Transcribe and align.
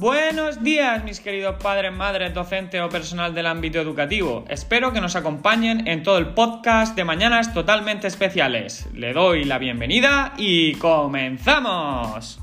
Buenos 0.00 0.62
días, 0.62 1.02
mis 1.02 1.18
queridos 1.18 1.56
padres, 1.60 1.92
madres, 1.92 2.32
docentes 2.32 2.80
o 2.80 2.88
personal 2.88 3.34
del 3.34 3.48
ámbito 3.48 3.80
educativo. 3.80 4.44
Espero 4.48 4.92
que 4.92 5.00
nos 5.00 5.16
acompañen 5.16 5.88
en 5.88 6.04
todo 6.04 6.18
el 6.18 6.34
podcast 6.34 6.94
de 6.94 7.02
Mañanas 7.02 7.52
Totalmente 7.52 8.06
Especiales. 8.06 8.86
Le 8.94 9.12
doy 9.12 9.42
la 9.42 9.58
bienvenida 9.58 10.34
y 10.38 10.74
comenzamos. 10.74 12.38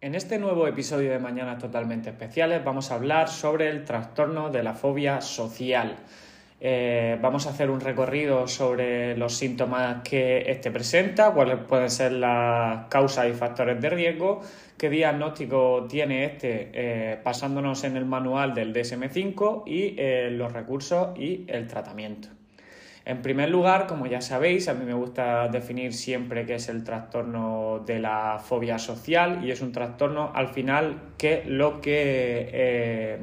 En 0.00 0.14
este 0.14 0.38
nuevo 0.38 0.68
episodio 0.68 1.10
de 1.10 1.18
Mañanas 1.18 1.58
Totalmente 1.58 2.10
Especiales 2.10 2.64
vamos 2.64 2.92
a 2.92 2.94
hablar 2.94 3.28
sobre 3.28 3.68
el 3.68 3.84
trastorno 3.84 4.50
de 4.50 4.62
la 4.62 4.74
fobia 4.74 5.20
social. 5.22 5.96
Eh, 6.60 7.16
vamos 7.22 7.46
a 7.46 7.50
hacer 7.50 7.70
un 7.70 7.80
recorrido 7.80 8.48
sobre 8.48 9.16
los 9.16 9.36
síntomas 9.36 10.02
que 10.02 10.50
este 10.50 10.72
presenta, 10.72 11.30
cuáles 11.32 11.58
pueden 11.58 11.88
ser 11.88 12.12
las 12.12 12.86
causas 12.88 13.28
y 13.28 13.32
factores 13.32 13.80
de 13.80 13.90
riesgo, 13.90 14.40
qué 14.76 14.90
diagnóstico 14.90 15.86
tiene 15.88 16.24
este 16.24 16.70
eh, 16.72 17.20
basándonos 17.22 17.84
en 17.84 17.96
el 17.96 18.06
manual 18.06 18.54
del 18.54 18.74
DSM5 18.74 19.62
y 19.66 19.94
eh, 19.98 20.30
los 20.32 20.52
recursos 20.52 21.16
y 21.16 21.44
el 21.46 21.68
tratamiento. 21.68 22.28
En 23.04 23.22
primer 23.22 23.48
lugar, 23.50 23.86
como 23.86 24.06
ya 24.06 24.20
sabéis, 24.20 24.68
a 24.68 24.74
mí 24.74 24.84
me 24.84 24.92
gusta 24.92 25.48
definir 25.48 25.94
siempre 25.94 26.44
qué 26.44 26.56
es 26.56 26.68
el 26.68 26.82
trastorno 26.84 27.82
de 27.86 28.00
la 28.00 28.38
fobia 28.44 28.78
social 28.78 29.42
y 29.44 29.50
es 29.52 29.62
un 29.62 29.72
trastorno 29.72 30.32
al 30.34 30.48
final 30.48 31.12
que 31.16 31.42
lo 31.46 31.80
que 31.80 33.18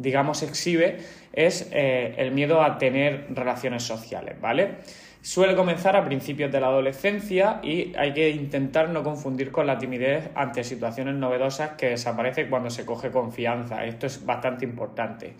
digamos, 0.00 0.42
exhibe 0.42 0.98
es 1.32 1.68
eh, 1.72 2.14
el 2.16 2.32
miedo 2.32 2.62
a 2.62 2.78
tener 2.78 3.26
relaciones 3.30 3.82
sociales, 3.82 4.40
¿vale? 4.40 4.78
Suele 5.22 5.54
comenzar 5.54 5.96
a 5.96 6.04
principios 6.04 6.50
de 6.50 6.60
la 6.60 6.68
adolescencia 6.68 7.60
y 7.62 7.92
hay 7.96 8.14
que 8.14 8.30
intentar 8.30 8.88
no 8.88 9.02
confundir 9.02 9.52
con 9.52 9.66
la 9.66 9.76
timidez 9.76 10.30
ante 10.34 10.64
situaciones 10.64 11.14
novedosas 11.14 11.72
que 11.72 11.90
desaparece 11.90 12.48
cuando 12.48 12.70
se 12.70 12.86
coge 12.86 13.10
confianza. 13.10 13.84
Esto 13.84 14.06
es 14.06 14.24
bastante 14.24 14.64
importante. 14.64 15.34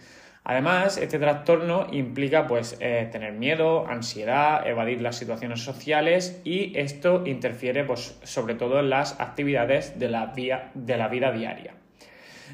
Además, 0.44 0.98
este 0.98 1.18
trastorno 1.18 1.86
implica 1.92 2.46
pues, 2.46 2.76
eh, 2.80 3.08
tener 3.10 3.32
miedo, 3.32 3.86
ansiedad, 3.86 4.66
evadir 4.66 5.00
las 5.00 5.16
situaciones 5.16 5.62
sociales 5.62 6.42
y 6.44 6.78
esto 6.78 7.22
interfiere 7.24 7.84
pues, 7.84 8.18
sobre 8.22 8.56
todo 8.56 8.80
en 8.80 8.90
las 8.90 9.18
actividades 9.18 9.98
de 9.98 10.08
la, 10.08 10.32
de 10.74 10.96
la 10.98 11.08
vida 11.08 11.32
diaria. 11.32 11.79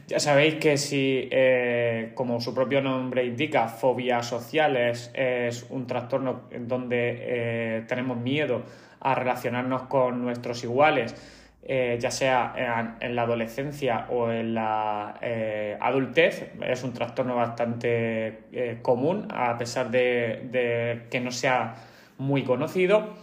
Ya 0.07 0.21
sabéis 0.21 0.57
que 0.57 0.77
si, 0.79 1.29
eh, 1.31 2.13
como 2.15 2.41
su 2.41 2.55
propio 2.55 2.81
nombre 2.81 3.25
indica, 3.25 3.69
fobia 3.69 4.23
social 4.23 4.77
es, 4.77 5.67
un 5.71 5.87
trastorno 5.87 6.43
en 6.51 6.69
donde 6.69 7.17
eh, 7.19 7.85
tenemos 7.89 8.17
miedo 8.17 8.63
a 9.01 9.15
relacionarnos 9.15 9.83
con 9.83 10.23
nuestros 10.23 10.63
iguales, 10.65 11.15
eh, 11.69 11.99
ya 12.01 12.11
sea 12.11 12.95
en, 13.01 13.17
la 13.17 13.23
adolescencia 13.23 14.07
o 14.11 14.31
en 14.31 14.55
la 14.55 15.19
adultez, 15.81 16.53
es 16.63 16.85
un 16.85 16.93
trastorno 16.93 17.35
bastante 17.35 18.79
común, 18.83 19.27
a 19.33 19.59
pesar 19.59 19.91
de 19.91 21.07
que 21.11 21.21
no 21.21 21.33
sea 21.33 21.75
muy 22.19 22.45
conocido. 22.45 23.15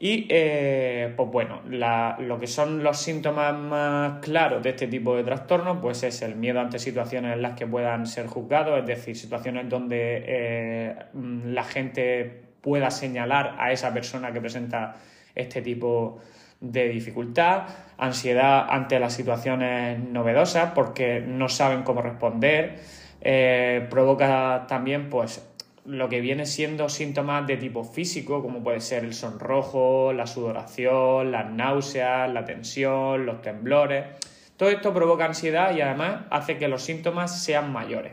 Y 0.00 0.28
eh, 0.30 1.12
pues 1.16 1.28
bueno, 1.28 1.60
lo 1.66 2.38
que 2.38 2.46
son 2.46 2.84
los 2.84 2.98
síntomas 2.98 3.52
más 3.58 4.20
claros 4.20 4.62
de 4.62 4.70
este 4.70 4.86
tipo 4.86 5.16
de 5.16 5.24
trastorno, 5.24 5.80
pues 5.80 6.04
es 6.04 6.22
el 6.22 6.36
miedo 6.36 6.60
ante 6.60 6.78
situaciones 6.78 7.34
en 7.34 7.42
las 7.42 7.56
que 7.56 7.66
puedan 7.66 8.06
ser 8.06 8.28
juzgados, 8.28 8.78
es 8.78 8.86
decir, 8.86 9.16
situaciones 9.16 9.68
donde 9.68 10.22
eh, 10.24 10.96
mm, 11.14 11.48
la 11.52 11.64
gente 11.64 12.42
pueda 12.60 12.92
señalar 12.92 13.56
a 13.58 13.72
esa 13.72 13.92
persona 13.92 14.32
que 14.32 14.40
presenta 14.40 14.94
este 15.34 15.62
tipo 15.62 16.20
de 16.60 16.88
dificultad, 16.88 17.62
ansiedad 17.96 18.66
ante 18.70 19.00
las 19.00 19.14
situaciones 19.14 19.98
novedosas 19.98 20.72
porque 20.76 21.20
no 21.20 21.48
saben 21.48 21.82
cómo 21.82 22.02
responder, 22.02 22.78
eh, 23.20 23.84
provoca 23.90 24.64
también 24.68 25.10
pues 25.10 25.44
lo 25.88 26.10
que 26.10 26.20
viene 26.20 26.44
siendo 26.44 26.90
síntomas 26.90 27.46
de 27.46 27.56
tipo 27.56 27.82
físico, 27.82 28.42
como 28.42 28.62
puede 28.62 28.80
ser 28.80 29.04
el 29.04 29.14
sonrojo, 29.14 30.12
la 30.12 30.26
sudoración, 30.26 31.32
las 31.32 31.50
náuseas, 31.50 32.30
la 32.30 32.44
tensión, 32.44 33.24
los 33.24 33.40
temblores. 33.40 34.04
Todo 34.58 34.68
esto 34.68 34.92
provoca 34.92 35.24
ansiedad 35.24 35.74
y 35.74 35.80
además 35.80 36.26
hace 36.30 36.58
que 36.58 36.68
los 36.68 36.82
síntomas 36.82 37.42
sean 37.42 37.72
mayores. 37.72 38.12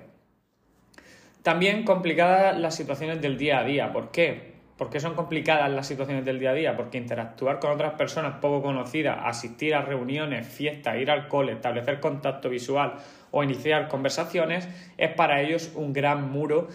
También 1.43 1.83
complicadas 1.83 2.57
las 2.57 2.75
situaciones 2.75 3.21
del 3.21 3.37
día 3.37 3.59
a 3.59 3.63
día. 3.65 3.91
¿Por 3.91 4.09
qué? 4.09 4.55
¿Por 4.77 4.89
qué 4.89 5.01
son 5.01 5.13
complicadas 5.13 5.69
las 5.69 5.85
situaciones 5.85 6.23
del 6.23 6.39
día 6.39 6.51
a 6.51 6.53
día? 6.53 6.77
Porque 6.77 6.97
interactuar 6.97 7.59
con 7.59 7.71
otras 7.71 7.93
personas 7.93 8.39
poco 8.39 8.61
conocidas, 8.61 9.19
asistir 9.23 9.75
a 9.75 9.81
reuniones, 9.81 10.47
fiestas, 10.47 10.97
ir 10.97 11.11
al 11.11 11.27
cole, 11.27 11.51
establecer 11.51 11.99
contacto 11.99 12.49
visual 12.49 12.95
o 13.31 13.43
iniciar 13.43 13.89
conversaciones 13.89 14.67
es 14.97 15.11
para 15.11 15.41
ellos 15.41 15.71
un 15.75 15.91
gran 15.91 16.31
muro 16.31 16.69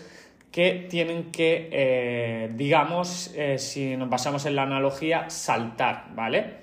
que 0.50 0.86
tienen 0.90 1.30
que, 1.30 1.68
eh, 1.70 2.50
digamos, 2.54 3.32
eh, 3.36 3.58
si 3.58 3.96
nos 3.96 4.08
basamos 4.08 4.46
en 4.46 4.56
la 4.56 4.62
analogía, 4.62 5.30
saltar, 5.30 6.06
¿vale? 6.14 6.60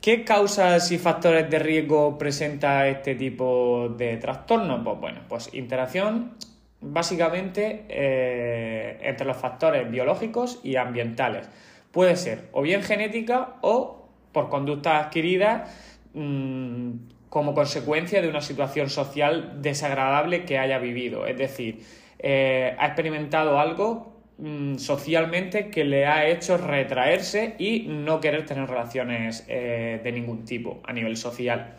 ¿Qué 0.00 0.24
causas 0.24 0.90
y 0.92 0.98
factores 0.98 1.50
de 1.50 1.58
riesgo 1.58 2.16
presenta 2.16 2.88
este 2.88 3.14
tipo 3.14 3.90
de 3.90 4.16
trastorno? 4.16 4.82
Pues 4.82 4.98
bueno, 4.98 5.20
pues 5.28 5.52
interacción 5.52 6.36
básicamente 6.80 7.84
eh, 7.88 8.98
entre 9.02 9.26
los 9.26 9.36
factores 9.36 9.90
biológicos 9.90 10.60
y 10.62 10.76
ambientales. 10.76 11.48
Puede 11.92 12.16
ser 12.16 12.48
o 12.52 12.62
bien 12.62 12.82
genética 12.82 13.56
o 13.60 14.08
por 14.32 14.48
conductas 14.48 15.06
adquiridas 15.06 15.70
mm, 16.14 16.90
como 17.28 17.54
consecuencia 17.54 18.22
de 18.22 18.28
una 18.28 18.40
situación 18.40 18.88
social 18.88 19.60
desagradable 19.60 20.46
que 20.46 20.58
haya 20.58 20.78
vivido. 20.78 21.26
Es 21.26 21.36
decir, 21.36 21.84
eh, 22.22 22.76
ha 22.78 22.86
experimentado 22.86 23.58
algo 23.58 24.12
mm, 24.36 24.76
socialmente 24.76 25.70
que 25.70 25.84
le 25.84 26.06
ha 26.06 26.26
hecho 26.28 26.58
retraerse 26.58 27.54
y 27.58 27.86
no 27.88 28.20
querer 28.20 28.44
tener 28.44 28.68
relaciones 28.68 29.46
eh, 29.48 30.00
de 30.04 30.12
ningún 30.12 30.44
tipo 30.44 30.82
a 30.84 30.92
nivel 30.92 31.16
social. 31.16 31.76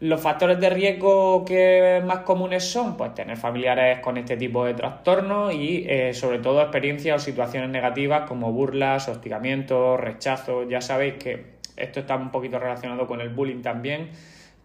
Los 0.00 0.20
factores 0.20 0.58
de 0.60 0.70
riesgo 0.70 1.44
que 1.44 2.02
más 2.04 2.20
comunes 2.20 2.64
son, 2.64 2.96
pues 2.96 3.14
tener 3.14 3.36
familiares 3.36 4.00
con 4.00 4.16
este 4.16 4.36
tipo 4.36 4.64
de 4.64 4.74
trastornos 4.74 5.54
y 5.54 5.84
eh, 5.88 6.12
sobre 6.12 6.38
todo 6.38 6.60
experiencias 6.60 7.22
o 7.22 7.24
situaciones 7.24 7.70
negativas 7.70 8.28
como 8.28 8.52
burlas, 8.52 9.08
hostigamientos, 9.08 9.98
rechazos. 9.98 10.68
Ya 10.68 10.80
sabéis 10.80 11.14
que 11.14 11.58
esto 11.76 12.00
está 12.00 12.16
un 12.16 12.30
poquito 12.30 12.58
relacionado 12.58 13.06
con 13.06 13.20
el 13.20 13.28
bullying 13.28 13.62
también, 13.62 14.10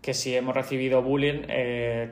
que 0.01 0.13
si 0.13 0.35
hemos 0.35 0.55
recibido 0.55 1.01
bullying 1.01 1.47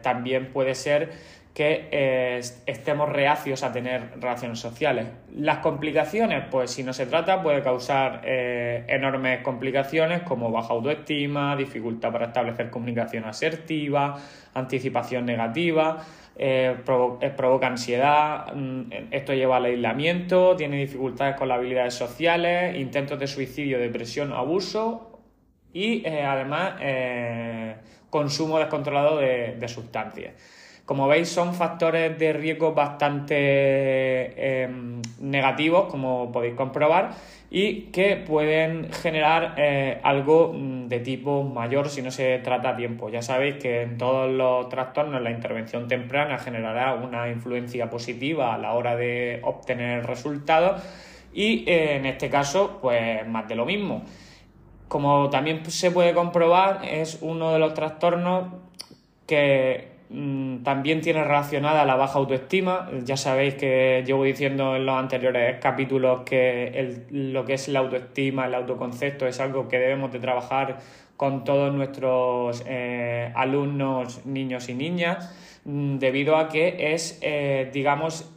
también 0.02 0.52
puede 0.52 0.74
ser 0.74 1.12
que 1.54 1.90
eh, 1.92 2.42
estemos 2.66 3.10
reacios 3.10 3.64
a 3.64 3.74
tener 3.74 4.12
relaciones 4.22 4.60
sociales. 4.60 5.08
Las 5.36 5.58
complicaciones, 5.58 6.46
pues 6.50 6.72
si 6.72 6.82
no 6.84 6.94
se 6.94 7.06
trata, 7.06 7.44
puede 7.44 7.62
causar 7.62 8.22
eh, 8.24 8.86
enormes 8.88 9.42
complicaciones 9.42 10.22
como 10.22 10.50
baja 10.50 10.74
autoestima, 10.74 11.58
dificultad 11.58 12.12
para 12.14 12.28
establecer 12.28 12.70
comunicación 12.70 13.26
asertiva, 13.26 14.18
anticipación 14.54 15.26
negativa, 15.26 16.06
eh, 16.38 16.78
provoca 16.86 17.68
ansiedad, 17.68 18.54
mm, 18.56 18.84
esto 19.12 19.34
lleva 19.34 19.58
al 19.58 19.66
aislamiento, 19.66 20.56
tiene 20.56 20.78
dificultades 20.78 21.36
con 21.36 21.50
las 21.50 21.58
habilidades 21.58 21.96
sociales, 21.96 22.78
intentos 22.78 23.20
de 23.20 23.28
suicidio, 23.28 23.78
depresión, 23.78 24.32
abuso 24.32 25.20
y 25.74 26.06
además 26.06 26.76
consumo 28.10 28.60
descontrolado 28.60 29.18
de 29.18 29.68
sustancias. 29.68 30.34
Como 30.92 31.08
veis, 31.08 31.30
son 31.30 31.54
factores 31.54 32.20
de 32.20 32.34
riesgo 32.34 32.74
bastante 32.74 33.38
em, 34.36 35.02
negativos, 35.22 35.86
como 35.86 36.34
podéis 36.34 36.56
comprobar, 36.56 37.12
y 37.50 37.84
que 37.94 38.18
pueden 38.18 38.92
generar 38.92 39.56
eh, 39.56 40.02
algo 40.04 40.52
mm, 40.52 40.90
de 40.90 41.00
tipo 41.00 41.44
mayor 41.44 41.88
si 41.88 42.02
no 42.02 42.12
se 42.12 42.40
trata 42.40 42.72
a 42.72 42.76
tiempo. 42.76 43.08
Ya 43.08 43.22
sabéis 43.22 43.56
que 43.56 43.84
en 43.84 43.98
todos 43.98 44.30
los 44.30 44.68
trastornos 44.68 45.22
la 45.22 45.32
intervención 45.32 45.88
temprana 45.88 46.38
generará 46.40 46.94
una 46.96 47.30
influencia 47.30 47.90
positiva 47.90 48.54
a 48.54 48.58
la 48.58 48.74
hora 48.74 48.98
de 48.98 49.40
obtener 49.44 50.06
resultados 50.06 50.84
y 51.34 51.64
eh, 51.70 51.96
en 51.96 52.06
este 52.06 52.30
caso, 52.30 52.80
pues 52.82 53.26
más 53.26 53.48
de 53.48 53.56
lo 53.56 53.66
mismo. 53.66 54.04
Como 54.90 55.30
también 55.30 55.66
se 55.72 55.90
puede 55.90 56.14
comprobar, 56.14 56.82
es 56.84 57.20
uno 57.22 57.54
de 57.54 57.60
los 57.60 57.74
trastornos 57.74 58.48
que 59.26 59.91
también 60.64 61.00
tiene 61.00 61.24
relacionada 61.24 61.86
la 61.86 61.96
baja 61.96 62.20
autoestima. 62.20 62.90
Ya 63.04 63.16
sabéis 63.16 63.56
que 63.56 64.04
llevo 64.06 64.26
diciendo 64.26 64.76
en 64.76 64.86
los 64.86 64.96
anteriores 64.96 65.58
capítulos 65.62 66.24
que 66.26 67.06
lo 67.12 67.46
que 67.46 67.54
es 67.54 67.70
la 67.70 67.80
autoestima, 67.80 68.46
el 68.46 68.56
autoconcepto 68.56 69.26
es 69.26 69.40
algo 69.40 69.70
que 69.70 69.80
debemos 69.80 70.12
de 70.12 70.20
trabajar 70.20 70.80
con 71.16 71.44
todos 71.46 71.74
nuestros 71.74 72.64
eh, 72.68 73.32
alumnos, 73.36 74.26
niños 74.26 74.68
y 74.70 74.74
niñas, 74.74 75.34
mm, 75.64 75.98
debido 75.98 76.36
a 76.36 76.50
que 76.50 76.94
es, 76.94 77.20
eh, 77.22 77.70
digamos, 77.72 78.30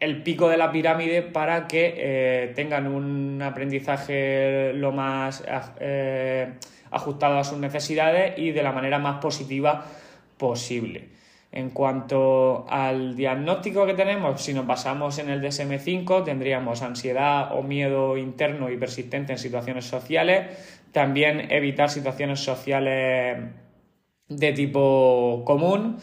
el 0.00 0.22
pico 0.22 0.48
de 0.48 0.58
la 0.58 0.70
pirámide 0.70 1.22
para 1.22 1.66
que 1.66 1.94
eh, 1.96 2.52
tengan 2.54 2.88
un 2.88 3.40
aprendizaje 3.40 4.72
lo 4.74 4.92
más 4.92 5.42
ajustado 6.90 7.38
a 7.38 7.44
sus 7.44 7.58
necesidades 7.58 8.38
y 8.38 8.50
de 8.50 8.62
la 8.62 8.72
manera 8.72 8.98
más 8.98 9.18
positiva 9.20 9.86
posible. 10.36 11.08
En 11.52 11.70
cuanto 11.70 12.66
al 12.68 13.14
diagnóstico 13.14 13.86
que 13.86 13.94
tenemos, 13.94 14.42
si 14.42 14.52
nos 14.52 14.66
basamos 14.66 15.18
en 15.20 15.30
el 15.30 15.40
DSM5, 15.40 16.24
tendríamos 16.24 16.82
ansiedad 16.82 17.56
o 17.56 17.62
miedo 17.62 18.16
interno 18.16 18.70
y 18.70 18.76
persistente 18.76 19.32
en 19.32 19.38
situaciones 19.38 19.84
sociales, 19.84 20.48
también 20.90 21.52
evitar 21.52 21.90
situaciones 21.90 22.40
sociales 22.40 23.38
de 24.28 24.52
tipo 24.52 25.44
común, 25.46 25.98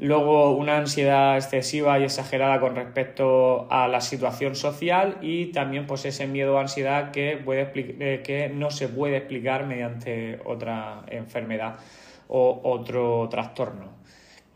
luego 0.00 0.56
una 0.56 0.78
ansiedad 0.78 1.36
excesiva 1.36 2.00
y 2.00 2.04
exagerada 2.04 2.58
con 2.58 2.74
respecto 2.74 3.68
a 3.70 3.86
la 3.86 4.00
situación 4.00 4.56
social 4.56 5.18
y 5.22 5.52
también 5.52 5.86
pues 5.86 6.04
ese 6.04 6.26
miedo 6.26 6.56
o 6.56 6.58
ansiedad 6.58 7.12
que, 7.12 7.36
puede, 7.36 7.70
eh, 7.74 8.22
que 8.24 8.48
no 8.48 8.70
se 8.70 8.88
puede 8.88 9.18
explicar 9.18 9.66
mediante 9.66 10.40
otra 10.44 11.04
enfermedad 11.08 11.76
o 12.28 12.60
otro 12.64 13.28
trastorno. 13.30 13.96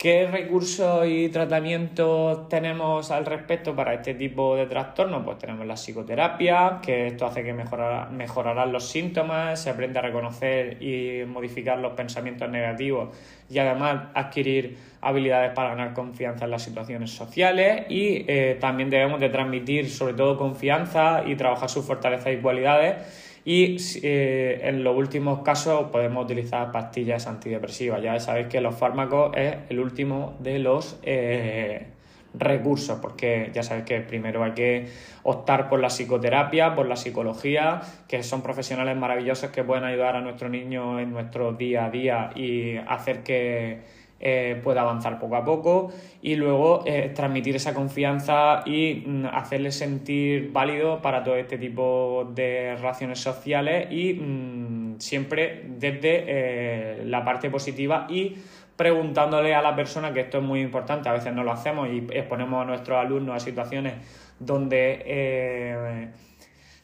¿Qué 0.00 0.26
recursos 0.26 1.06
y 1.06 1.28
tratamientos 1.28 2.48
tenemos 2.48 3.10
al 3.10 3.26
respecto 3.26 3.76
para 3.76 3.92
este 3.92 4.14
tipo 4.14 4.56
de 4.56 4.64
trastornos? 4.64 5.22
Pues 5.22 5.36
tenemos 5.36 5.66
la 5.66 5.74
psicoterapia, 5.74 6.78
que 6.82 7.08
esto 7.08 7.26
hace 7.26 7.44
que 7.44 7.52
mejorarán 7.52 8.72
los 8.72 8.88
síntomas, 8.88 9.62
se 9.62 9.68
aprende 9.68 9.98
a 9.98 10.02
reconocer 10.02 10.82
y 10.82 11.26
modificar 11.26 11.76
los 11.76 11.92
pensamientos 11.92 12.48
negativos 12.48 13.10
y 13.50 13.58
además 13.58 14.04
adquirir 14.14 14.78
habilidades 15.02 15.52
para 15.52 15.74
ganar 15.74 15.92
confianza 15.92 16.46
en 16.46 16.52
las 16.52 16.62
situaciones 16.62 17.10
sociales 17.10 17.84
y 17.90 18.24
eh, 18.26 18.56
también 18.58 18.88
debemos 18.88 19.20
de 19.20 19.28
transmitir 19.28 19.90
sobre 19.90 20.14
todo 20.14 20.38
confianza 20.38 21.24
y 21.26 21.36
trabajar 21.36 21.68
sus 21.68 21.84
fortalezas 21.84 22.32
y 22.32 22.38
cualidades 22.38 23.29
y 23.50 23.78
eh, 24.04 24.60
en 24.62 24.84
los 24.84 24.96
últimos 24.96 25.40
casos 25.42 25.90
podemos 25.90 26.24
utilizar 26.24 26.70
pastillas 26.70 27.26
antidepresivas. 27.26 28.00
Ya 28.00 28.20
sabéis 28.20 28.46
que 28.46 28.60
los 28.60 28.76
fármacos 28.76 29.36
es 29.36 29.56
el 29.70 29.80
último 29.80 30.36
de 30.38 30.60
los 30.60 31.00
eh, 31.02 31.88
recursos, 32.32 33.00
porque 33.00 33.50
ya 33.52 33.64
sabéis 33.64 33.86
que 33.86 34.00
primero 34.02 34.44
hay 34.44 34.52
que 34.52 34.86
optar 35.24 35.68
por 35.68 35.80
la 35.80 35.88
psicoterapia, 35.88 36.76
por 36.76 36.86
la 36.86 36.94
psicología, 36.94 37.80
que 38.06 38.22
son 38.22 38.40
profesionales 38.40 38.96
maravillosos 38.96 39.50
que 39.50 39.64
pueden 39.64 39.82
ayudar 39.82 40.14
a 40.14 40.20
nuestro 40.20 40.48
niño 40.48 41.00
en 41.00 41.10
nuestro 41.10 41.52
día 41.52 41.86
a 41.86 41.90
día 41.90 42.30
y 42.36 42.76
hacer 42.76 43.24
que 43.24 43.80
eh, 44.22 44.60
pueda 44.62 44.82
avanzar 44.82 45.18
poco 45.18 45.36
a 45.36 45.44
poco 45.44 45.90
y 46.20 46.36
luego 46.36 46.82
eh, 46.84 47.10
transmitir 47.14 47.56
esa 47.56 47.72
confianza 47.72 48.62
y 48.66 49.02
mm, 49.06 49.24
hacerle 49.32 49.72
sentir 49.72 50.52
válido 50.52 51.00
para 51.00 51.24
todo 51.24 51.36
este 51.36 51.56
tipo 51.56 52.30
de 52.34 52.76
relaciones 52.76 53.18
sociales 53.18 53.90
y 53.90 54.12
mm, 54.12 55.00
siempre 55.00 55.64
desde 55.68 56.24
eh, 56.26 57.02
la 57.06 57.24
parte 57.24 57.48
positiva 57.48 58.06
y 58.10 58.36
preguntándole 58.76 59.54
a 59.54 59.62
la 59.62 59.74
persona, 59.74 60.12
que 60.12 60.20
esto 60.20 60.36
es 60.36 60.44
muy 60.44 60.60
importante, 60.60 61.08
a 61.08 61.12
veces 61.12 61.32
no 61.34 61.42
lo 61.42 61.52
hacemos 61.52 61.88
y 61.88 62.06
exponemos 62.12 62.62
a 62.62 62.66
nuestros 62.66 62.98
alumnos 62.98 63.36
a 63.36 63.40
situaciones 63.40 63.94
donde 64.38 66.10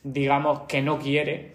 digamos 0.02 0.60
que 0.60 0.80
no 0.80 0.98
quiere 0.98 1.52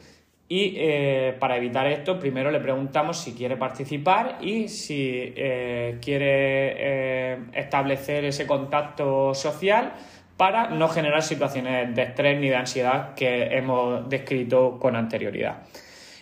y 0.52 0.74
eh, 0.76 1.34
para 1.40 1.56
evitar 1.56 1.88
esto, 1.88 2.20
primero 2.20 2.52
le 2.52 2.60
preguntamos 2.60 3.18
si 3.18 3.32
quiere 3.32 3.56
participar 3.56 4.38
y 4.42 4.68
si 4.68 5.34
eh, 5.34 5.98
quiere 6.02 6.26
eh, 6.28 7.38
establecer 7.54 8.26
ese 8.26 8.46
contacto 8.46 9.34
social 9.34 9.94
para 10.36 10.68
no 10.68 10.90
generar 10.90 11.24
situaciones 11.24 11.96
de 11.96 12.02
estrés 12.02 12.38
ni 12.38 12.50
de 12.50 12.58
ansiedad 12.58 13.14
que 13.16 13.46
hemos 13.56 14.10
descrito 14.10 14.78
con 14.78 14.98
anterioridad. 14.98 15.60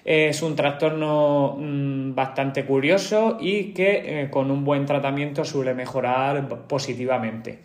Es 0.05 0.43
un 0.43 0.55
trastorno 0.55 1.55
mm, 1.57 2.13
bastante 2.13 2.65
curioso 2.65 3.39
y 3.41 3.73
que 3.73 4.27
con 4.29 4.51
un 4.51 4.63
buen 4.63 4.85
tratamiento 4.85 5.43
suele 5.43 5.73
mejorar 5.73 6.47
positivamente. 6.67 7.61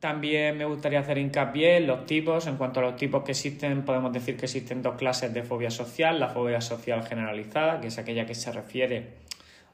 También 0.00 0.56
me 0.56 0.64
gustaría 0.64 1.00
hacer 1.00 1.18
hincapié 1.18 1.76
en 1.76 1.86
los 1.86 2.06
tipos. 2.06 2.46
En 2.46 2.56
cuanto 2.56 2.80
a 2.80 2.82
los 2.82 2.96
tipos 2.96 3.22
que 3.22 3.32
existen, 3.32 3.84
podemos 3.84 4.12
decir 4.12 4.36
que 4.36 4.46
existen 4.46 4.82
dos 4.82 4.96
clases 4.96 5.32
de 5.34 5.42
fobia 5.42 5.70
social. 5.70 6.18
La 6.18 6.28
fobia 6.28 6.62
social 6.62 7.06
generalizada, 7.06 7.80
que 7.82 7.88
es 7.88 7.98
aquella 7.98 8.24
que 8.24 8.34
se 8.34 8.50
refiere 8.50 9.18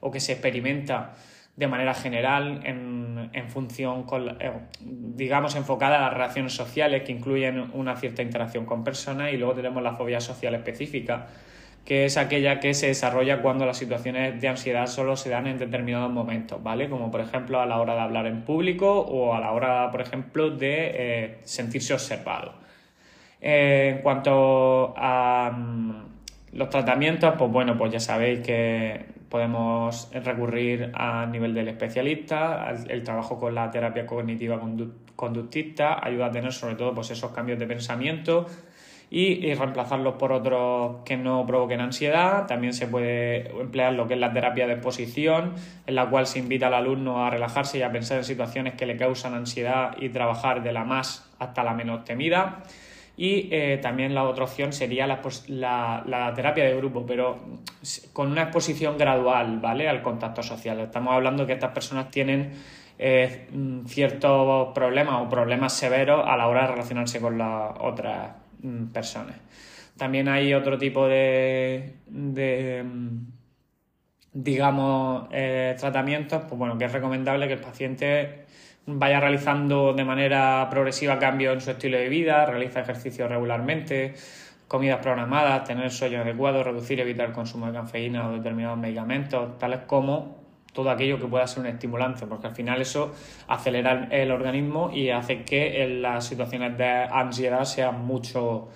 o 0.01 0.11
que 0.11 0.19
se 0.19 0.33
experimenta 0.33 1.15
de 1.55 1.67
manera 1.67 1.95
general 1.95 2.61
en, 2.65 3.49
función 3.49 4.03
con, 4.03 4.37
eh, 4.39 4.51
digamos, 4.81 5.55
enfocada 5.55 5.97
a 5.97 6.01
las 6.01 6.13
relaciones 6.13 6.53
sociales 6.53 7.03
que 7.03 7.11
incluyen 7.11 7.71
una 7.73 7.95
cierta 7.95 8.21
interacción 8.21 8.65
con 8.65 8.83
personas 8.83 9.33
y 9.33 9.37
luego 9.37 9.55
tenemos 9.55 9.81
la 9.81 9.93
fobia 9.93 10.21
social 10.21 10.53
específica, 10.53 11.27
que 11.87 12.03
es 12.03 12.17
aquella 12.17 12.59
que 12.59 12.73
se 12.73 12.87
desarrolla 12.87 13.41
cuando 13.41 13.65
las 13.65 13.77
situaciones 13.77 14.41
de 14.41 14.49
ansiedad 14.49 14.87
solo 14.87 15.15
se 15.15 15.29
dan 15.29 15.47
en 15.47 15.57
determinados 15.57 16.11
momentos, 16.11 16.61
¿vale? 16.61 16.89
Como 16.89 17.09
por 17.09 17.21
ejemplo 17.21 17.61
a 17.61 17.65
la 17.65 17.79
hora 17.79 17.93
de 17.93 18.01
hablar 18.01 18.27
en 18.27 18.41
público 18.41 18.99
o 18.99 19.33
a 19.33 19.39
la 19.39 19.53
hora, 19.53 19.89
por 19.89 20.01
ejemplo, 20.01 20.49
de 20.49 20.91
eh, 20.93 21.37
sentirse 21.43 21.93
observado. 21.93 22.55
Eh, 23.39 23.93
en 23.95 24.01
cuanto 24.01 24.93
a 24.97 25.49
mm, 25.49 25.91
los 26.57 26.69
tratamientos, 26.69 27.35
pues 27.37 27.49
bueno, 27.49 27.77
pues 27.77 27.93
ya 27.93 28.01
sabéis 28.01 28.41
que 28.41 29.05
podemos 29.29 30.09
recurrir 30.11 30.91
a 30.93 31.25
nivel 31.25 31.53
del 31.53 31.69
especialista, 31.69 32.69
el 32.89 33.01
trabajo 33.03 33.39
con 33.39 33.55
la 33.55 33.71
terapia 33.71 34.05
cognitiva 34.05 34.59
conductista 35.15 36.05
ayuda 36.05 36.25
a 36.25 36.31
tener 36.31 36.51
sobre 36.51 36.75
todo 36.75 36.93
pues 36.93 37.11
esos 37.11 37.31
cambios 37.31 37.57
de 37.59 37.65
pensamiento 37.65 38.45
y, 39.09 39.53
reemplazarlos 39.53 40.15
por 40.15 40.31
otros 40.31 40.97
que 41.05 41.15
no 41.15 41.45
provoquen 41.45 41.79
ansiedad. 41.79 42.45
También 42.45 42.73
se 42.73 42.87
puede 42.87 43.49
emplear 43.59 43.93
lo 43.93 44.07
que 44.07 44.15
es 44.15 44.19
la 44.19 44.33
terapia 44.33 44.67
de 44.67 44.73
exposición, 44.73 45.53
en 45.85 45.95
la 45.95 46.09
cual 46.09 46.27
se 46.27 46.39
invita 46.39 46.67
al 46.67 46.73
alumno 46.73 47.25
a 47.25 47.29
relajarse 47.29 47.77
y 47.77 47.83
a 47.83 47.91
pensar 47.91 48.17
en 48.17 48.23
situaciones 48.25 48.73
que 48.73 48.85
le 48.85 48.97
causan 48.97 49.33
ansiedad 49.33 49.95
y 49.97 50.09
trabajar 50.09 50.61
de 50.61 50.73
la 50.73 50.83
más 50.83 51.29
hasta 51.39 51.63
la 51.63 51.73
menos 51.73 52.03
temida. 52.03 52.63
Y 53.15 53.49
eh, 53.51 53.79
también 53.81 54.13
la 54.13 54.25
otra 54.25 54.43
opción 54.43 54.73
sería 54.73 55.07
la, 55.07 56.33
terapia 56.35 56.65
de 56.65 56.75
grupo, 56.75 57.03
pero 57.07 57.39
con 58.13 58.31
una 58.31 58.43
exposición 58.43 58.97
gradual, 58.97 59.59
¿vale? 59.59 59.89
Al 59.89 60.03
contacto 60.03 60.43
social. 60.43 60.79
Estamos 60.81 61.13
hablando 61.15 61.47
que 61.47 61.53
estas 61.53 61.71
personas 61.71 62.11
tienen 62.11 62.51
eh, 62.99 63.47
ciertos 63.87 64.71
problemas 64.75 65.15
o 65.25 65.29
problemas 65.29 65.73
severos 65.73 66.27
a 66.27 66.37
la 66.37 66.47
hora 66.47 66.63
de 66.63 66.67
relacionarse 66.67 67.19
con 67.19 67.39
las 67.39 67.71
otras 67.79 68.46
personas. 68.93 69.35
También 69.97 70.27
hay 70.27 70.53
otro 70.53 70.77
tipo 70.77 71.07
de, 71.07 71.95
mm, 72.09 73.17
digamos, 74.33 75.27
eh, 75.31 75.75
tratamientos, 75.79 76.43
pues 76.47 76.57
bueno, 76.57 76.77
que 76.77 76.85
es 76.85 76.91
recomendable 76.91 77.47
que 77.47 77.53
el 77.53 77.61
paciente 77.61 78.45
vaya 78.85 79.19
realizando 79.19 79.93
de 79.93 80.05
manera 80.05 80.67
progresiva 80.69 81.19
cambios 81.19 81.55
en 81.55 81.61
su 81.61 81.71
estilo 81.71 81.97
de 81.97 82.09
vida, 82.09 82.45
realiza 82.45 82.81
ejercicio 82.81 83.27
regularmente, 83.27 84.13
comidas 84.67 84.99
programadas, 84.99 85.63
tener 85.65 85.91
sueño 85.91 86.21
adecuado, 86.21 86.63
reducir 86.63 86.99
y 86.99 87.01
evitar 87.01 87.27
el 87.29 87.33
consumo 87.33 87.67
de 87.67 87.73
cafeína 87.73 88.29
o 88.29 88.33
determinados 88.33 88.77
medicamentos, 88.77 89.57
tales 89.57 89.81
como 89.87 90.36
todo 90.77 90.91
aquello 90.91 91.19
que 91.19 91.25
pueda 91.25 91.47
ser 91.47 91.61
un 91.61 91.65
estimulante, 91.65 92.27
porque 92.27 92.45
al 92.45 92.53
final 92.53 92.79
eso 92.79 93.11
acelera 93.47 94.09
el 94.11 94.29
organismo 94.29 94.91
y 94.93 95.09
hace 95.09 95.41
que 95.41 95.87
las 95.87 96.23
situaciones 96.23 96.77
de 96.77 96.85
ansiedad 96.85 97.65
sean 97.65 98.05
mucho 98.05 98.69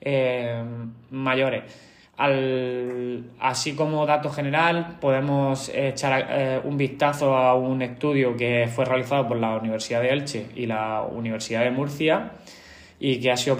eh, 0.00 0.60
mayores. 1.12 1.62
así 3.38 3.76
como 3.76 4.04
dato 4.06 4.28
general, 4.28 4.96
podemos 5.00 5.68
echar 5.68 6.26
eh, 6.28 6.60
un 6.64 6.76
vistazo 6.76 7.36
a 7.36 7.54
un 7.54 7.80
estudio 7.80 8.36
que 8.36 8.66
fue 8.66 8.84
realizado 8.84 9.28
por 9.28 9.36
la 9.36 9.56
Universidad 9.56 10.02
de 10.02 10.08
Elche 10.08 10.46
y 10.56 10.66
la 10.66 11.02
Universidad 11.02 11.62
de 11.62 11.70
Murcia 11.70 12.32
y 12.98 13.20
que 13.20 13.30
ha 13.30 13.36
sido 13.36 13.56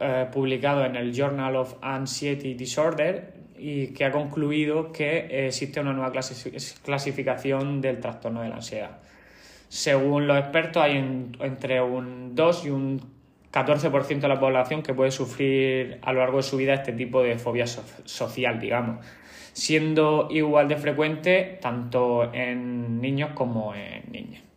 eh, 0.00 0.26
publicado 0.32 0.82
en 0.86 0.96
el 0.96 1.12
Journal 1.12 1.56
of 1.56 1.74
Anxiety 1.82 2.54
Disorder 2.54 3.37
y 3.58 3.88
que 3.88 4.04
ha 4.04 4.10
concluido 4.10 4.92
que 4.92 5.46
existe 5.46 5.80
una 5.80 5.92
nueva 5.92 6.12
clasificación 6.12 7.80
del 7.80 8.00
trastorno 8.00 8.42
de 8.42 8.48
la 8.48 8.56
ansiedad. 8.56 8.98
Según 9.68 10.26
los 10.26 10.38
expertos, 10.38 10.82
hay 10.82 10.96
entre 11.40 11.82
un 11.82 12.34
2 12.34 12.66
y 12.66 12.70
un 12.70 13.00
14% 13.52 14.20
de 14.20 14.28
la 14.28 14.40
población 14.40 14.82
que 14.82 14.94
puede 14.94 15.10
sufrir 15.10 15.98
a 16.02 16.12
lo 16.12 16.20
largo 16.20 16.38
de 16.38 16.42
su 16.42 16.56
vida 16.56 16.74
este 16.74 16.92
tipo 16.92 17.22
de 17.22 17.38
fobia 17.38 17.66
social, 17.66 18.60
digamos, 18.60 19.04
siendo 19.52 20.28
igual 20.30 20.68
de 20.68 20.76
frecuente 20.76 21.58
tanto 21.60 22.32
en 22.32 23.00
niños 23.00 23.30
como 23.34 23.74
en 23.74 24.10
niñas. 24.12 24.47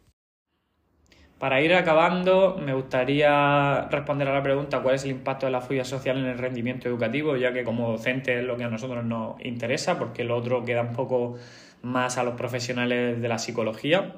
Para 1.42 1.60
ir 1.60 1.74
acabando, 1.74 2.56
me 2.64 2.72
gustaría 2.72 3.88
responder 3.90 4.28
a 4.28 4.34
la 4.36 4.44
pregunta 4.44 4.84
cuál 4.84 4.94
es 4.94 5.06
el 5.06 5.10
impacto 5.10 5.48
de 5.48 5.52
la 5.52 5.60
fobia 5.60 5.84
social 5.84 6.20
en 6.20 6.26
el 6.26 6.38
rendimiento 6.38 6.88
educativo, 6.88 7.36
ya 7.36 7.52
que 7.52 7.64
como 7.64 7.90
docente 7.94 8.38
es 8.38 8.46
lo 8.46 8.58
que 8.58 8.66
a 8.66 8.70
nosotros 8.70 9.04
nos 9.04 9.44
interesa, 9.44 9.98
porque 9.98 10.24
lo 10.24 10.38
otro 10.38 10.64
queda 10.64 10.82
un 10.82 10.94
poco 10.94 11.40
más 11.82 12.20
a 12.20 12.24
los 12.24 12.36
profesionales 12.36 13.20
de 13.20 13.28
la 13.28 13.40
psicología. 13.40 14.18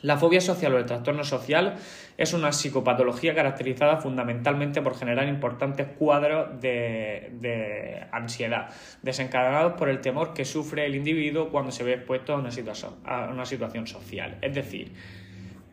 La 0.00 0.16
fobia 0.16 0.40
social 0.40 0.72
o 0.72 0.78
el 0.78 0.86
trastorno 0.86 1.22
social 1.22 1.74
es 2.16 2.32
una 2.32 2.50
psicopatología 2.50 3.34
caracterizada 3.34 3.98
fundamentalmente 3.98 4.80
por 4.80 4.96
generar 4.96 5.28
importantes 5.28 5.86
cuadros 5.98 6.58
de, 6.62 8.06
ansiedad, 8.10 8.70
desencadenados 9.02 9.74
por 9.74 9.90
el 9.90 10.00
temor 10.00 10.32
que 10.32 10.46
sufre 10.46 10.86
el 10.86 10.94
individuo 10.94 11.50
cuando 11.50 11.72
se 11.72 11.84
ve 11.84 11.92
expuesto 11.92 12.32
a 12.32 12.36
una, 12.36 12.48
a 13.04 13.28
una 13.30 13.44
situación 13.44 13.86
social. 13.86 14.38
Es 14.40 14.54
decir, 14.54 14.94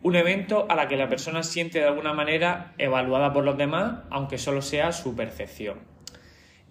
un 0.06 0.14
evento 0.14 0.66
a 0.68 0.76
la 0.76 0.86
que 0.86 0.96
la 0.96 1.08
persona 1.08 1.42
siente 1.42 1.80
de 1.80 1.86
alguna 1.86 2.12
manera 2.12 2.74
evaluada 2.78 3.32
por 3.32 3.42
los 3.42 3.58
demás, 3.58 4.04
aunque 4.10 4.38
solo 4.38 4.62
sea 4.62 4.92
su 4.92 5.16
percepción. 5.16 5.78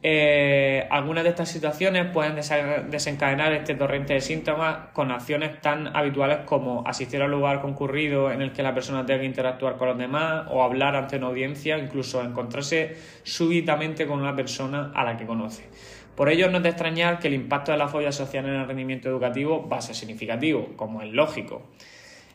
Eh, 0.01 0.87
algunas 0.89 1.25
de 1.25 1.31
estas 1.31 1.49
situaciones 1.49 2.05
pueden 2.13 2.35
desencadenar 2.35 3.51
este 3.51 3.75
torrente 3.75 4.13
de 4.13 4.21
síntomas 4.21 4.87
con 4.93 5.11
acciones 5.11 5.59
tan 5.59 5.93
habituales 5.97 6.45
como 6.45 6.87
asistir 6.87 7.21
al 7.21 7.31
lugar 7.31 7.59
concurrido 7.59 8.31
en 8.31 8.41
el 8.41 8.53
que 8.53 8.63
la 8.63 8.73
persona 8.73 9.05
tenga 9.05 9.25
interactuar 9.25 9.75
con 9.75 9.89
los 9.89 9.97
demás 9.97 10.47
o 10.49 10.63
hablar 10.63 10.95
ante 10.95 11.17
una 11.17 11.27
audiencia, 11.27 11.77
incluso 11.77 12.23
encontrarse 12.23 12.95
súbitamente 13.23 14.07
con 14.07 14.21
una 14.21 14.33
persona 14.33 14.93
a 14.95 15.03
la 15.03 15.17
que 15.17 15.25
conoce. 15.25 15.67
Por 16.15 16.29
ello, 16.29 16.49
no 16.49 16.57
es 16.57 16.63
de 16.63 16.69
extrañar 16.69 17.19
que 17.19 17.27
el 17.27 17.33
impacto 17.33 17.73
de 17.73 17.79
la 17.79 17.89
fobia 17.89 18.13
social 18.13 18.45
en 18.45 18.53
el 18.53 18.65
rendimiento 18.65 19.09
educativo 19.09 19.67
va 19.67 19.79
a 19.79 19.81
ser 19.81 19.93
significativo, 19.93 20.69
como 20.77 21.01
es 21.01 21.11
lógico. 21.11 21.63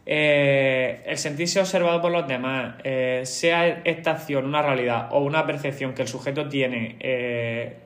Eh, 0.06 1.02
el 1.04 1.18
sentirse 1.18 1.60
observado 1.60 2.00
por 2.00 2.10
los 2.10 2.26
demás, 2.26 2.76
eh, 2.84 3.22
sea 3.24 3.82
esta 3.84 4.12
acción 4.12 4.46
una 4.46 4.62
realidad 4.62 5.08
o 5.12 5.20
una 5.20 5.46
percepción 5.46 5.94
que 5.94 6.02
el 6.02 6.08
sujeto 6.08 6.48
tiene 6.48 6.96
eh, 7.00 7.76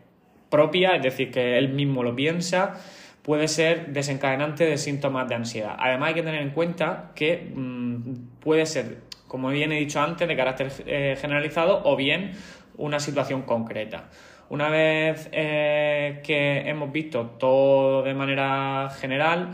propia, 0.49 0.97
es 0.97 1.03
decir, 1.03 1.31
que 1.31 1.59
él 1.59 1.71
mismo 1.71 2.03
lo 2.03 2.15
piensa, 2.15 2.81
puede 3.23 3.49
ser 3.49 3.89
desencadenante 3.89 4.65
de 4.65 4.79
síntomas 4.79 5.29
de 5.29 5.35
ansiedad. 5.35 5.77
Además 5.79 6.09
hay 6.11 6.15
que 6.15 6.23
tener 6.23 6.43
en 6.43 6.51
cuenta 6.51 7.11
que 7.15 7.51
mm, 7.55 8.39
puede 8.41 8.65
ser, 8.67 8.99
como 9.27 9.49
bien 9.49 9.73
he 9.73 9.79
dicho 9.79 10.01
antes, 10.01 10.29
de 10.29 10.37
carácter 10.37 10.71
generalizado 11.17 11.83
o 11.85 11.97
bien 11.97 12.33
una 12.77 13.01
situación 13.01 13.43
concreta. 13.43 14.11
Una 14.51 14.69
vez 14.69 15.29
que 15.31 16.63
hemos 16.67 16.93
visto 16.93 17.27
todo 17.39 18.03
de 18.03 18.15
manera 18.15 18.91
general, 19.01 19.53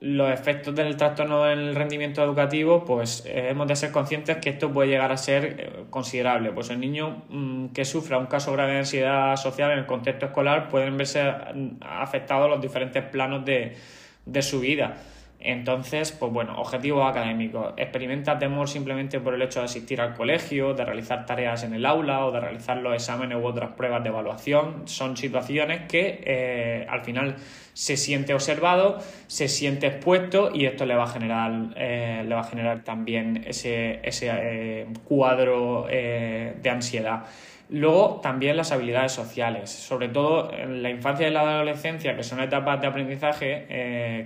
los 0.00 0.30
efectos 0.32 0.74
del 0.76 0.96
trastorno 0.96 1.44
del 1.44 1.74
rendimiento 1.74 2.22
educativo, 2.22 2.84
pues 2.84 3.24
eh, 3.26 3.48
hemos 3.50 3.66
de 3.66 3.74
ser 3.74 3.90
conscientes 3.90 4.36
que 4.36 4.50
esto 4.50 4.72
puede 4.72 4.88
llegar 4.90 5.10
a 5.10 5.16
ser 5.16 5.44
eh, 5.44 5.72
considerable. 5.90 6.52
Pues 6.52 6.70
el 6.70 6.78
niño 6.78 7.24
mm, 7.28 7.68
que 7.68 7.84
sufra 7.84 8.18
un 8.18 8.26
caso 8.26 8.52
grave 8.52 8.72
de 8.72 8.78
ansiedad 8.78 9.36
social 9.36 9.72
en 9.72 9.78
el 9.80 9.86
contexto 9.86 10.26
escolar 10.26 10.68
pueden 10.68 10.96
verse 10.96 11.24
mm, 11.54 11.68
afectados 11.80 12.48
los 12.48 12.60
diferentes 12.60 13.02
planos 13.04 13.44
de, 13.44 13.76
de 14.24 14.42
su 14.42 14.60
vida. 14.60 14.96
Entonces, 15.40 16.10
pues 16.10 16.32
bueno, 16.32 16.60
objetivos 16.60 17.08
académicos. 17.08 17.72
Experimenta 17.76 18.38
temor 18.38 18.68
simplemente 18.68 19.20
por 19.20 19.34
el 19.34 19.42
hecho 19.42 19.60
de 19.60 19.66
asistir 19.66 20.00
al 20.00 20.14
colegio, 20.14 20.74
de 20.74 20.84
realizar 20.84 21.26
tareas 21.26 21.62
en 21.62 21.74
el 21.74 21.86
aula 21.86 22.26
o 22.26 22.32
de 22.32 22.40
realizar 22.40 22.78
los 22.78 22.92
exámenes 22.94 23.38
u 23.38 23.46
otras 23.46 23.70
pruebas 23.70 24.02
de 24.02 24.08
evaluación. 24.08 24.88
Son 24.88 25.16
situaciones 25.16 25.82
que 25.88 26.22
eh, 26.24 26.86
al 26.88 27.02
final 27.02 27.36
se 27.72 27.96
siente 27.96 28.34
observado, 28.34 28.98
se 29.28 29.46
siente 29.46 29.86
expuesto 29.86 30.50
y 30.52 30.66
esto 30.66 30.84
le 30.86 30.96
va 30.96 31.04
a 31.04 31.08
generar, 31.08 31.52
eh, 31.76 32.24
le 32.26 32.34
va 32.34 32.40
a 32.40 32.44
generar 32.44 32.82
también 32.82 33.44
ese, 33.46 34.00
ese 34.02 34.30
eh, 34.32 34.86
cuadro 35.04 35.86
de 35.88 36.70
ansiedad. 36.70 37.26
Luego 37.70 38.18
también 38.22 38.56
las 38.56 38.72
habilidades 38.72 39.12
sociales, 39.12 39.70
sobre 39.70 40.08
todo 40.08 40.50
en 40.52 40.82
la 40.82 40.90
infancia 40.90 41.28
y 41.28 41.30
la 41.30 41.42
adolescencia, 41.42 42.16
que 42.16 42.24
son 42.24 42.40
etapas 42.40 42.80
de 42.80 42.86
aprendizaje 42.86 43.66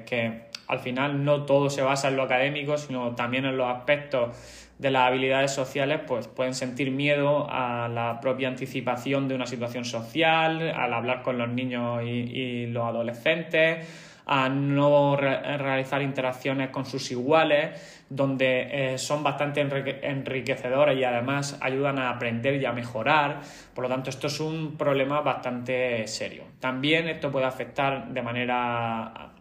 que 0.07 0.51
al 0.72 0.78
final 0.78 1.22
no 1.22 1.44
todo 1.44 1.68
se 1.68 1.82
basa 1.82 2.08
en 2.08 2.16
lo 2.16 2.22
académico, 2.22 2.78
sino 2.78 3.14
también 3.14 3.44
en 3.44 3.58
los 3.58 3.68
aspectos 3.68 4.34
de 4.78 4.90
las 4.90 5.06
habilidades 5.06 5.50
sociales, 5.50 6.00
pues 6.06 6.28
pueden 6.28 6.54
sentir 6.54 6.90
miedo 6.90 7.46
a 7.50 7.88
la 7.88 8.20
propia 8.22 8.48
anticipación 8.48 9.28
de 9.28 9.34
una 9.34 9.44
situación 9.44 9.84
social, 9.84 10.70
al 10.70 10.94
hablar 10.94 11.22
con 11.22 11.36
los 11.36 11.50
niños 11.50 12.02
y, 12.04 12.68
los 12.68 12.84
adolescentes, 12.84 13.86
a 14.24 14.48
no 14.48 15.14
realizar 15.16 16.00
interacciones 16.00 16.70
con 16.70 16.86
sus 16.86 17.10
iguales, 17.10 18.06
donde 18.08 18.94
eh, 18.94 18.98
son 18.98 19.22
bastante 19.22 19.60
enriquecedoras 19.60 20.96
y 20.96 21.04
además 21.04 21.58
ayudan 21.60 21.98
a 21.98 22.08
aprender 22.08 22.54
y 22.60 22.64
a 22.64 22.72
mejorar. 22.72 23.42
Por 23.74 23.84
lo 23.84 23.90
tanto, 23.90 24.08
esto 24.08 24.28
es 24.28 24.40
un 24.40 24.78
problema 24.78 25.20
bastante 25.20 26.06
serio. 26.06 26.44
También 26.60 27.08
esto 27.08 27.30
puede 27.30 27.44
afectar 27.44 28.08
de 28.08 28.22
manera 28.22 29.32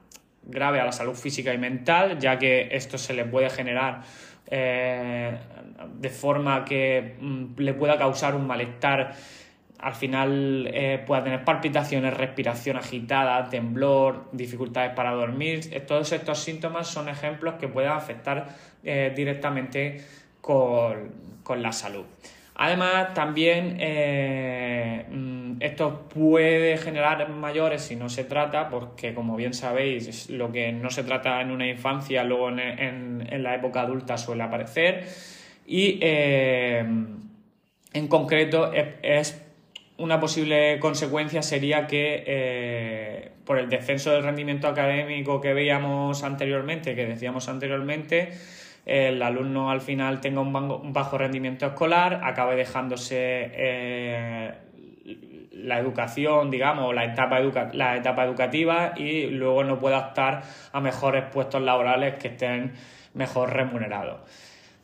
grave 0.44 0.80
a 0.80 0.86
la 0.86 0.92
salud 0.92 1.16
física 1.16 1.54
y 1.54 1.58
mental, 1.58 2.20
ya 2.20 2.38
que 2.38 2.70
esto 2.72 2.98
se 2.98 3.14
le 3.14 3.26
puede 3.26 3.50
generar 3.50 4.02
eh, 4.54 5.38
de 5.96 6.10
forma 6.10 6.66
que 6.66 7.16
mm, 7.20 7.58
le 7.58 7.74
pueda 7.74 7.98
causar 7.98 8.36
un 8.36 8.46
malestar. 8.46 9.14
Al 9.80 9.96
final 9.96 10.70
eh, 10.72 11.02
pueda 11.08 11.24
tener 11.24 11.44
palpitaciones, 11.44 12.14
respiración 12.16 12.78
agitada, 12.78 13.50
temblor, 13.50 14.30
dificultades 14.32 14.94
para 14.94 15.12
dormir. 15.12 15.62
Todos 15.88 16.12
estos 16.12 16.40
síntomas 16.40 16.88
son 16.88 17.10
ejemplos 17.10 17.56
que 17.56 17.68
pueden 17.68 17.92
afectar 17.92 18.50
eh, 18.84 19.12
directamente 19.16 20.06
con 20.42 21.64
la 21.64 21.72
salud. 21.72 22.06
Además, 22.56 23.14
también 23.14 23.78
mm, 25.10 25.41
esto 25.60 26.08
puede 26.14 26.78
generar 26.78 27.30
mayores 27.30 27.82
si 27.82 27.96
no 27.96 28.10
se 28.10 28.24
trata, 28.24 28.70
porque 28.70 29.14
como 29.14 29.36
bien 29.36 29.54
sabéis, 29.54 30.30
lo 30.30 30.52
que 30.52 30.72
no 30.72 30.90
se 30.90 31.04
trata 31.04 31.42
en 31.42 31.52
una 31.52 31.68
infancia, 31.68 32.24
luego 32.24 32.50
en, 32.50 33.44
la 33.44 33.56
época 33.56 33.82
adulta 33.82 34.18
suele 34.18 34.44
aparecer. 34.44 35.06
Y 35.66 36.00
eh, 36.02 36.80
en 37.94 38.08
concreto 38.08 38.72
es, 38.74 39.42
una 39.98 40.20
posible 40.20 40.80
consecuencia 40.80 41.42
sería 41.42 41.86
que 41.86 42.24
eh, 42.26 43.32
por 43.46 43.60
el 43.60 43.70
descenso 43.70 44.12
del 44.12 44.24
rendimiento 44.24 44.68
académico 44.68 45.42
que 45.42 45.54
veíamos 45.54 46.24
anteriormente, 46.24 46.96
que 46.96 47.06
decíamos 47.06 47.50
anteriormente, 47.50 48.32
el 48.86 49.22
alumno 49.22 49.70
al 49.70 49.82
final 49.82 50.22
tenga 50.22 50.42
un, 50.42 50.94
bajo 50.94 51.18
rendimiento 51.18 51.66
escolar, 51.66 52.22
acabe 52.24 52.56
dejándose 52.56 53.52
eh, 53.54 54.52
la 55.64 55.80
educación, 55.80 56.52
digamos, 56.52 56.94
la 56.94 57.06
etapa, 57.06 57.40
la 57.74 57.98
etapa 57.98 58.26
educativa 58.26 58.94
y 58.96 59.28
luego 59.28 59.64
no 59.64 59.80
pueda 59.80 60.00
optar 60.00 60.42
a 60.72 60.80
mejores 60.82 61.26
puestos 61.32 61.62
laborales 61.62 62.16
que 62.16 62.30
estén 62.30 62.74
mejor 63.14 63.54
remunerados. 63.54 64.22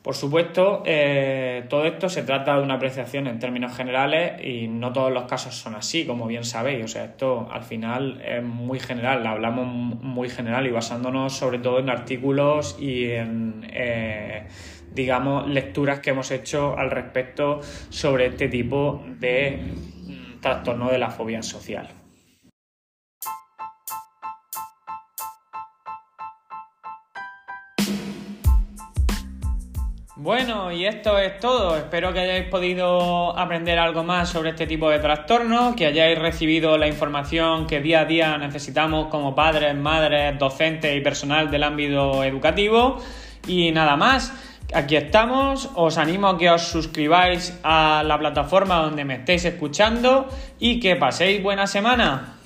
Por 0.08 0.16
supuesto, 0.16 0.84
eh, 0.86 1.66
todo 1.68 1.84
esto 1.84 2.08
se 2.08 2.24
trata 2.24 2.56
de 2.56 2.64
una 2.64 2.76
apreciación 2.76 3.28
en 3.28 3.40
términos 3.40 3.76
generales 3.76 4.42
y 4.42 4.70
no 4.70 4.94
todos 4.94 5.12
los 5.12 5.26
casos 5.26 5.54
son 5.56 5.76
así, 5.76 6.06
como 6.06 6.28
bien 6.28 6.46
sabéis. 6.46 6.86
O 6.86 6.88
sea, 6.88 7.04
esto 7.04 7.50
al 7.52 7.64
final 7.64 8.22
es 8.26 8.42
muy 8.42 8.80
general, 8.80 9.28
hablamos 9.28 9.68
muy 9.68 10.30
general 10.30 10.66
y 10.66 10.72
basándonos 10.72 11.34
sobre 11.34 11.60
todo 11.60 11.80
en 11.80 11.90
artículos 11.90 12.78
y 12.80 13.12
en, 13.12 13.68
eh, 13.70 14.48
digamos, 14.94 15.46
lecturas 15.50 16.00
que 16.00 16.12
hemos 16.12 16.32
hecho 16.32 16.78
al 16.78 16.90
respecto 16.90 17.60
sobre 17.90 18.28
este 18.28 18.48
tipo 18.48 19.04
de 19.20 19.60
trastorno 20.42 20.90
de 20.90 20.98
la 20.98 21.10
fobia 21.10 21.42
social. 21.44 21.88
Bueno, 30.20 30.72
y 30.72 30.86
esto 30.86 31.20
es 31.20 31.40
todo. 31.40 31.78
Espero 31.78 32.12
que 32.12 32.20
hayáis 32.20 32.48
podido 32.50 33.38
aprender 33.38 33.78
algo 33.78 34.04
más 34.04 34.28
sobre 34.28 34.50
este 34.50 34.66
tipo 34.66 34.90
de 34.90 34.98
trastornos, 34.98 35.76
que 35.76 35.86
hayáis 35.86 36.18
recibido 36.18 36.76
la 36.78 36.88
información 36.88 37.68
que 37.68 37.82
día 37.82 38.02
a 38.02 38.06
día 38.06 38.38
necesitamos 38.40 39.08
como 39.10 39.36
padres, 39.36 39.76
madres, 39.76 40.38
docentes 40.40 40.98
y 40.98 41.02
personal 41.02 41.52
del 41.52 41.62
ámbito 41.64 42.24
educativo. 42.24 42.98
Y 43.48 43.72
nada 43.72 43.96
más, 43.96 44.34
aquí 44.74 44.96
estamos. 44.96 45.70
Os 45.76 45.98
animo 45.98 46.28
a 46.28 46.38
que 46.38 46.50
os 46.50 46.62
suscribáis 46.70 47.58
a 47.64 48.04
la 48.06 48.18
plataforma 48.20 48.78
donde 48.78 49.06
me 49.06 49.16
estéis 49.16 49.46
escuchando 49.46 50.28
y 50.60 50.80
que 50.80 50.96
paséis 50.96 51.42
buena 51.42 51.68
semana. 51.68 52.37